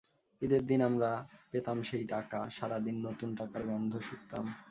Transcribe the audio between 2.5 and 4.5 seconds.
সারা দিন নতুন টাকার গন্ধ শুঁকতাম।